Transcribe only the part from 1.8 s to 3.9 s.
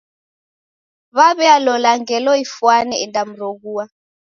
ngelo ifwane endamroghua.